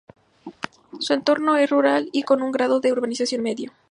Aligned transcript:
Su 0.99 1.13
entorno 1.13 1.57
es 1.57 1.69
rural 1.69 2.09
y 2.11 2.23
con 2.23 2.41
un 2.41 2.51
grado 2.51 2.79
de 2.79 2.91
urbanización 2.91 3.43
medio. 3.43 3.71